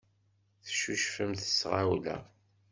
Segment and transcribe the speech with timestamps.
[0.65, 2.17] Teccucfemt s tɣawla.